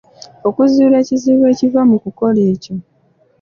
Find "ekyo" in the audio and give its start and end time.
2.53-2.75